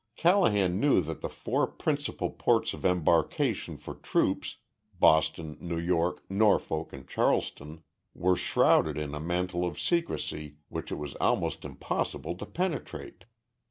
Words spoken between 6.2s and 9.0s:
Norfolk, and Charleston were shrouded